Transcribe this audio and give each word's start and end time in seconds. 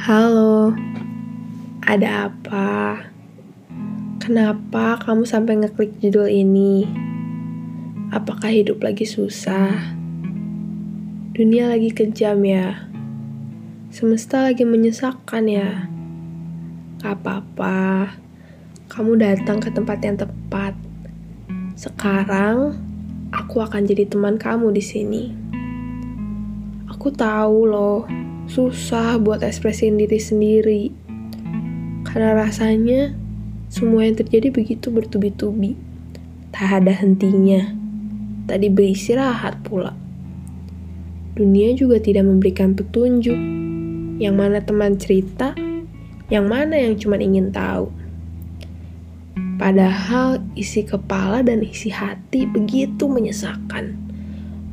Halo, 0.00 0.72
ada 1.84 2.32
apa? 2.32 3.04
Kenapa 4.16 4.96
kamu 4.96 5.28
sampai 5.28 5.60
ngeklik 5.60 5.92
judul 6.00 6.24
ini? 6.24 6.88
Apakah 8.08 8.48
hidup 8.48 8.80
lagi 8.80 9.04
susah? 9.04 9.92
Dunia 11.36 11.68
lagi 11.68 11.92
kejam 11.92 12.40
ya? 12.48 12.88
Semesta 13.92 14.40
lagi 14.48 14.64
menyesakkan 14.64 15.44
ya? 15.44 15.92
Gak 17.04 17.20
apa-apa, 17.20 18.16
kamu 18.88 19.20
datang 19.20 19.60
ke 19.60 19.68
tempat 19.68 20.00
yang 20.00 20.16
tepat. 20.16 20.80
Sekarang, 21.76 22.72
aku 23.36 23.60
akan 23.60 23.84
jadi 23.84 24.08
teman 24.08 24.40
kamu 24.40 24.72
di 24.72 24.80
sini. 24.80 25.24
Aku 26.88 27.12
tahu 27.12 27.68
loh, 27.68 28.08
susah 28.50 29.22
buat 29.22 29.46
ekspresiin 29.46 29.94
diri 29.94 30.18
sendiri. 30.18 30.82
Karena 32.02 32.34
rasanya 32.34 33.14
semua 33.70 34.02
yang 34.02 34.18
terjadi 34.18 34.50
begitu 34.50 34.90
bertubi-tubi. 34.90 35.78
Tak 36.50 36.82
ada 36.82 36.90
hentinya. 36.90 37.70
Tadi 38.50 38.66
beristirahat 38.66 39.62
pula. 39.62 39.94
Dunia 41.38 41.70
juga 41.78 42.02
tidak 42.02 42.26
memberikan 42.26 42.74
petunjuk. 42.74 43.38
Yang 44.18 44.34
mana 44.34 44.58
teman 44.58 44.98
cerita, 44.98 45.54
yang 46.26 46.50
mana 46.50 46.74
yang 46.74 46.98
cuma 46.98 47.22
ingin 47.22 47.54
tahu. 47.54 47.94
Padahal 49.62 50.42
isi 50.58 50.82
kepala 50.82 51.46
dan 51.46 51.62
isi 51.62 51.94
hati 51.94 52.50
begitu 52.50 53.06
menyesakan. 53.06 53.94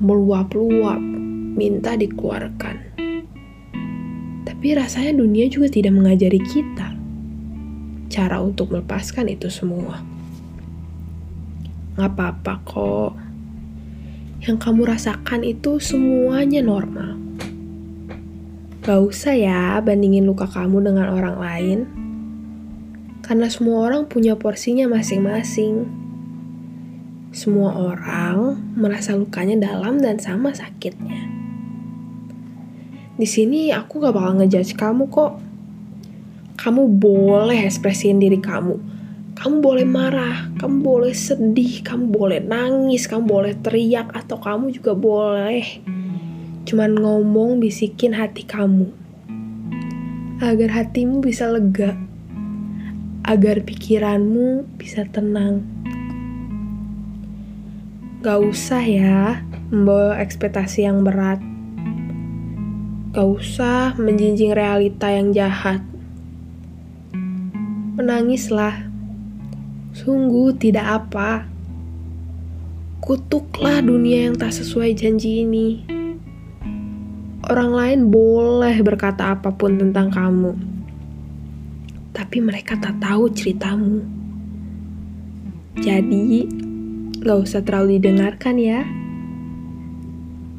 Meluap-luap, 0.00 0.98
minta 1.54 1.92
dikeluarkan. 1.94 3.05
Tapi 4.46 4.78
rasanya 4.78 5.18
dunia 5.18 5.50
juga 5.50 5.66
tidak 5.66 5.92
mengajari 5.98 6.38
kita 6.38 6.96
cara 8.06 8.40
untuk 8.40 8.72
melepaskan 8.72 9.28
itu 9.28 9.50
semua. 9.52 10.00
Gak 12.00 12.16
apa-apa 12.16 12.54
kok. 12.64 13.12
Yang 14.46 14.56
kamu 14.62 14.82
rasakan 14.88 15.42
itu 15.42 15.82
semuanya 15.82 16.64
normal. 16.64 17.18
Gak 18.86 19.00
usah 19.02 19.34
ya 19.34 19.82
bandingin 19.82 20.24
luka 20.24 20.46
kamu 20.46 20.80
dengan 20.80 21.10
orang 21.12 21.36
lain. 21.36 21.78
Karena 23.20 23.50
semua 23.50 23.90
orang 23.90 24.06
punya 24.06 24.38
porsinya 24.38 24.86
masing-masing. 24.86 25.84
Semua 27.34 27.74
orang 27.74 28.56
merasa 28.78 29.12
lukanya 29.12 29.60
dalam 29.60 29.98
dan 30.00 30.22
sama 30.22 30.54
sakitnya. 30.54 31.35
Di 33.16 33.24
sini 33.24 33.72
aku 33.72 34.04
gak 34.04 34.12
bakal 34.12 34.36
ngejudge 34.44 34.76
kamu 34.76 35.08
kok. 35.08 35.40
Kamu 36.60 37.00
boleh 37.00 37.64
ekspresiin 37.64 38.20
diri 38.20 38.36
kamu. 38.36 38.76
Kamu 39.36 39.60
boleh 39.60 39.88
marah, 39.88 40.52
kamu 40.60 40.76
boleh 40.80 41.12
sedih, 41.16 41.80
kamu 41.84 42.12
boleh 42.12 42.40
nangis, 42.44 43.08
kamu 43.08 43.24
boleh 43.24 43.52
teriak, 43.60 44.12
atau 44.12 44.40
kamu 44.40 44.72
juga 44.72 44.96
boleh 44.96 45.64
cuman 46.66 46.98
ngomong 46.98 47.62
bisikin 47.62 48.10
hati 48.10 48.42
kamu. 48.42 48.90
Agar 50.42 50.74
hatimu 50.74 51.22
bisa 51.22 51.46
lega. 51.46 51.94
Agar 53.22 53.62
pikiranmu 53.62 54.66
bisa 54.76 55.06
tenang. 55.08 55.62
Gak 58.20 58.42
usah 58.42 58.82
ya 58.82 59.46
membawa 59.70 60.18
ekspektasi 60.18 60.84
yang 60.84 61.06
berat 61.06 61.38
Gak 63.16 63.32
usah 63.32 63.96
menjinjing 63.96 64.52
realita 64.52 65.08
yang 65.08 65.32
jahat. 65.32 65.80
Menangislah. 67.96 68.92
Sungguh 69.96 70.52
tidak 70.60 70.84
apa. 70.84 71.48
Kutuklah 73.00 73.80
dunia 73.80 74.28
yang 74.28 74.36
tak 74.36 74.52
sesuai 74.52 74.92
janji 74.92 75.48
ini. 75.48 75.80
Orang 77.48 77.72
lain 77.72 78.12
boleh 78.12 78.84
berkata 78.84 79.32
apa 79.32 79.48
pun 79.48 79.80
tentang 79.80 80.12
kamu. 80.12 80.52
Tapi 82.12 82.36
mereka 82.44 82.76
tak 82.76 83.00
tahu 83.00 83.32
ceritamu. 83.32 84.04
Jadi, 85.80 86.44
gak 87.24 87.48
usah 87.48 87.64
terlalu 87.64 87.96
didengarkan 87.96 88.60
ya 88.60 88.84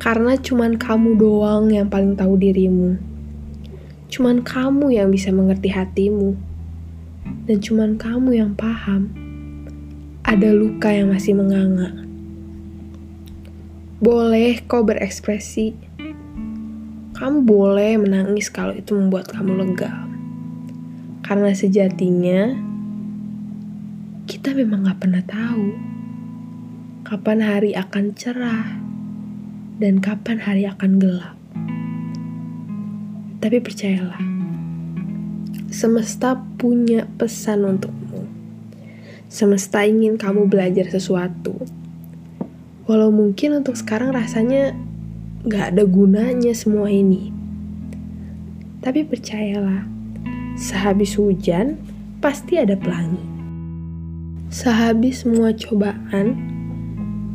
karena 0.00 0.32
cuman 0.40 0.80
kamu 0.80 1.20
doang 1.20 1.68
yang 1.68 1.92
paling 1.92 2.16
tahu 2.16 2.40
dirimu. 2.40 2.96
Cuman 4.08 4.40
kamu 4.40 4.96
yang 4.96 5.12
bisa 5.12 5.28
mengerti 5.28 5.68
hatimu. 5.68 6.40
Dan 7.44 7.60
cuman 7.60 8.00
kamu 8.00 8.40
yang 8.40 8.56
paham. 8.56 9.12
Ada 10.24 10.56
luka 10.56 10.88
yang 10.88 11.12
masih 11.12 11.36
menganga. 11.36 11.92
Boleh 14.00 14.64
kau 14.64 14.80
berekspresi. 14.88 15.76
Kamu 17.12 17.44
boleh 17.44 18.00
menangis 18.00 18.48
kalau 18.48 18.72
itu 18.72 18.96
membuat 18.96 19.28
kamu 19.28 19.52
lega. 19.52 20.08
Karena 21.20 21.52
sejatinya, 21.52 22.56
kita 24.24 24.56
memang 24.56 24.88
gak 24.88 25.04
pernah 25.04 25.20
tahu 25.28 25.76
kapan 27.04 27.38
hari 27.44 27.76
akan 27.76 28.16
cerah 28.16 28.89
dan 29.80 29.96
kapan 30.04 30.36
hari 30.36 30.68
akan 30.68 31.00
gelap. 31.00 31.36
Tapi 33.40 33.56
percayalah, 33.64 34.20
semesta 35.72 36.36
punya 36.60 37.08
pesan 37.16 37.64
untukmu. 37.64 38.28
Semesta 39.32 39.80
ingin 39.88 40.20
kamu 40.20 40.52
belajar 40.52 40.84
sesuatu. 40.92 41.56
Walau 42.84 43.08
mungkin 43.08 43.64
untuk 43.64 43.80
sekarang 43.80 44.12
rasanya 44.12 44.76
gak 45.48 45.72
ada 45.72 45.88
gunanya 45.88 46.52
semua 46.52 46.92
ini. 46.92 47.32
Tapi 48.84 49.08
percayalah, 49.08 49.88
sehabis 50.60 51.16
hujan 51.16 51.80
pasti 52.20 52.60
ada 52.60 52.76
pelangi. 52.76 53.24
Sehabis 54.52 55.24
semua 55.24 55.56
cobaan, 55.56 56.59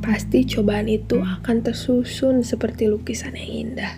pasti 0.05 0.45
cobaan 0.45 0.85
itu 0.85 1.17
akan 1.17 1.65
tersusun 1.65 2.45
seperti 2.45 2.85
lukisan 2.85 3.33
yang 3.33 3.73
indah. 3.73 3.93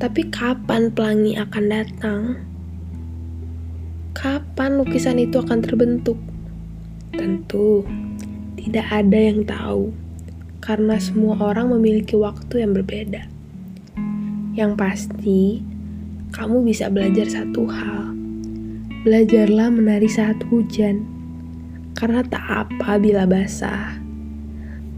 Tapi 0.00 0.32
kapan 0.32 0.88
pelangi 0.88 1.36
akan 1.36 1.64
datang? 1.68 2.22
Kapan 4.16 4.80
lukisan 4.80 5.20
itu 5.20 5.36
akan 5.44 5.60
terbentuk? 5.60 6.16
Tentu 7.12 7.84
tidak 8.56 8.88
ada 8.88 9.18
yang 9.20 9.44
tahu, 9.44 9.92
karena 10.64 10.96
semua 10.96 11.36
orang 11.44 11.76
memiliki 11.76 12.16
waktu 12.16 12.64
yang 12.64 12.72
berbeda. 12.72 13.28
Yang 14.56 14.72
pasti, 14.80 15.60
kamu 16.32 16.64
bisa 16.64 16.88
belajar 16.88 17.28
satu 17.28 17.68
hal. 17.68 18.16
Belajarlah 19.04 19.68
menari 19.68 20.08
saat 20.08 20.40
hujan, 20.48 21.04
karena 21.92 22.24
tak 22.24 22.40
apa 22.48 22.96
bila 22.96 23.28
basah 23.28 24.03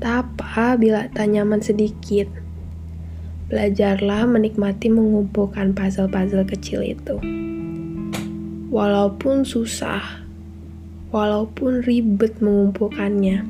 apa 0.05 0.77
bila 0.77 1.09
tak 1.13 1.33
nyaman 1.33 1.63
sedikit. 1.63 2.29
Belajarlah 3.47 4.27
menikmati 4.27 4.91
mengumpulkan 4.91 5.71
puzzle-puzzle 5.71 6.43
kecil 6.51 6.83
itu. 6.83 7.17
Walaupun 8.75 9.47
susah, 9.47 10.27
walaupun 11.15 11.87
ribet 11.87 12.43
mengumpulkannya. 12.43 13.47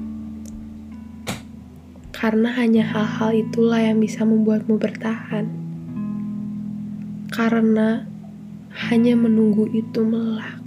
Karena 2.12 2.49
hanya 2.61 2.84
hal-hal 2.84 3.33
itulah 3.33 3.81
yang 3.81 4.01
bisa 4.01 4.28
membuatmu 4.28 4.77
bertahan. 4.77 5.48
Karena 7.33 8.04
hanya 8.89 9.16
menunggu 9.16 9.69
itu 9.72 10.04
melak. 10.04 10.66